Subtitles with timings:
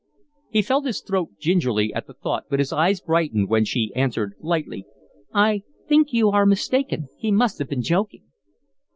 [0.49, 4.33] He felt his throat gingerly at the thought, but his eyes brightened when she answered,
[4.39, 4.87] lightly:
[5.31, 7.07] "I think you are mistaken.
[7.19, 8.23] He must have been joking."